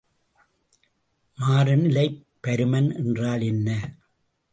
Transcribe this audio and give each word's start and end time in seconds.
மாறுநிலைப் 1.37 2.17
பருமன் 2.47 2.95
என்றால் 2.95 3.41
என்ன? 3.41 3.69